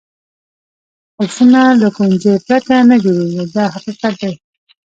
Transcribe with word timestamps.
قلفونه 1.17 1.61
له 1.81 1.87
کونجۍ 1.97 2.35
پرته 2.47 2.75
نه 2.89 2.95
جوړېږي 3.03 3.43
دا 3.55 3.63
حقیقت 3.75 4.13
دی. 4.21 4.33